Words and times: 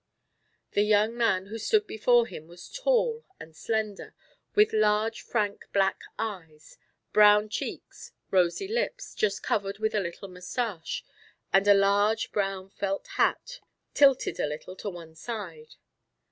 The 0.71 0.81
young 0.81 1.15
man 1.15 1.45
who 1.45 1.59
stood 1.59 1.85
before 1.85 2.25
him 2.25 2.47
was 2.47 2.71
tall 2.71 3.23
and 3.39 3.55
slender, 3.55 4.15
with 4.55 4.73
large, 4.73 5.21
frank, 5.21 5.65
black 5.73 6.01
eyes, 6.17 6.79
brown 7.13 7.49
cheeks, 7.49 8.11
rosy 8.31 8.67
lips, 8.67 9.13
just 9.13 9.43
covered 9.43 9.77
with 9.77 9.93
a 9.93 9.99
little 9.99 10.27
moustache, 10.27 11.05
and 11.53 11.67
a 11.67 11.75
large 11.75 12.31
brown, 12.31 12.71
felt 12.71 13.05
hat, 13.09 13.59
tilted 13.93 14.39
a 14.39 14.47
little 14.47 14.75
to 14.77 14.89
one 14.89 15.13
side. 15.13 15.75